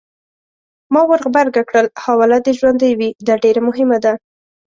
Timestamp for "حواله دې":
2.03-2.51